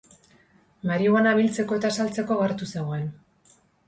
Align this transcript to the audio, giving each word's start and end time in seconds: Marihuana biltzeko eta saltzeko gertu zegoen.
Marihuana 0.91 1.33
biltzeko 1.39 1.77
eta 1.79 1.91
saltzeko 1.97 2.39
gertu 2.39 2.69
zegoen. 2.77 3.05